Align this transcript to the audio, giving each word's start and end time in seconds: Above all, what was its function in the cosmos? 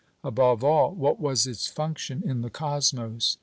Above 0.23 0.63
all, 0.63 0.91
what 0.95 1.19
was 1.19 1.45
its 1.45 1.67
function 1.67 2.23
in 2.27 2.41
the 2.41 2.49
cosmos? 2.49 3.37